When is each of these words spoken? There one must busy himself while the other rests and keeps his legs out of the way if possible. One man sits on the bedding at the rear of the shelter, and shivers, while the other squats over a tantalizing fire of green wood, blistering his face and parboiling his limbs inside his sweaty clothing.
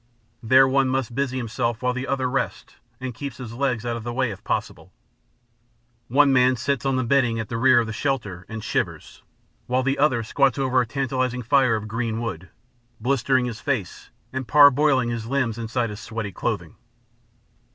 There 0.41 0.67
one 0.67 0.89
must 0.89 1.13
busy 1.13 1.37
himself 1.37 1.83
while 1.83 1.93
the 1.93 2.07
other 2.07 2.27
rests 2.27 2.77
and 2.99 3.13
keeps 3.13 3.37
his 3.37 3.53
legs 3.53 3.85
out 3.85 3.95
of 3.95 4.03
the 4.03 4.11
way 4.11 4.31
if 4.31 4.43
possible. 4.43 4.91
One 6.07 6.33
man 6.33 6.55
sits 6.55 6.87
on 6.87 6.95
the 6.95 7.03
bedding 7.03 7.39
at 7.39 7.49
the 7.49 7.57
rear 7.57 7.79
of 7.79 7.85
the 7.85 7.93
shelter, 7.93 8.43
and 8.49 8.63
shivers, 8.63 9.21
while 9.67 9.83
the 9.83 9.99
other 9.99 10.23
squats 10.23 10.57
over 10.57 10.81
a 10.81 10.87
tantalizing 10.87 11.43
fire 11.43 11.75
of 11.75 11.87
green 11.87 12.19
wood, 12.19 12.49
blistering 12.99 13.45
his 13.45 13.61
face 13.61 14.09
and 14.33 14.47
parboiling 14.47 15.09
his 15.09 15.27
limbs 15.27 15.59
inside 15.59 15.91
his 15.91 15.99
sweaty 15.99 16.31
clothing. 16.31 16.77